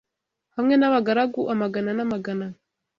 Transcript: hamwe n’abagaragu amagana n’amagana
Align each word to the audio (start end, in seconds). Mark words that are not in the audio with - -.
hamwe 0.55 0.75
n’abagaragu 0.77 1.41
amagana 1.53 1.91
n’amagana 1.97 2.45